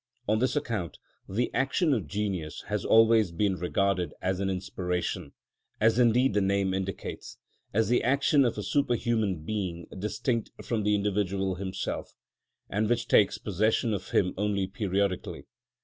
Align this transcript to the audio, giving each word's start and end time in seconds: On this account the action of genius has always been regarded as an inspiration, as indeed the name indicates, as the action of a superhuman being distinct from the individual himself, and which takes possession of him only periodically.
On 0.27 0.39
this 0.39 0.55
account 0.55 0.97
the 1.29 1.53
action 1.53 1.93
of 1.93 2.07
genius 2.07 2.63
has 2.69 2.83
always 2.83 3.31
been 3.31 3.55
regarded 3.57 4.15
as 4.19 4.39
an 4.39 4.49
inspiration, 4.49 5.31
as 5.79 5.99
indeed 5.99 6.33
the 6.33 6.41
name 6.41 6.73
indicates, 6.73 7.37
as 7.71 7.89
the 7.89 8.03
action 8.03 8.43
of 8.43 8.57
a 8.57 8.63
superhuman 8.63 9.43
being 9.43 9.85
distinct 9.99 10.49
from 10.63 10.81
the 10.81 10.95
individual 10.95 11.53
himself, 11.53 12.15
and 12.67 12.89
which 12.89 13.07
takes 13.07 13.37
possession 13.37 13.93
of 13.93 14.09
him 14.09 14.33
only 14.37 14.65
periodically. 14.65 15.45